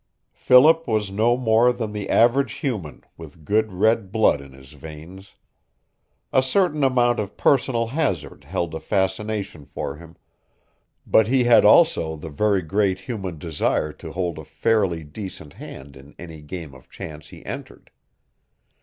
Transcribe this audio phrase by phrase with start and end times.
[0.33, 5.35] Philip was no more than the average human with good red blood in his veins.
[6.33, 10.15] A certain amount of personal hazard held a fascination for him,
[11.05, 15.95] but he had also the very great human desire to hold a fairly decent hand
[15.95, 17.91] in any game of chance he entered.